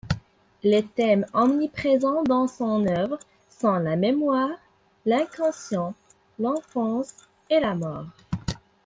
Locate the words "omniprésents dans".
1.31-2.47